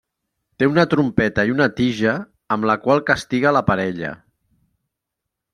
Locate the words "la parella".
3.59-4.15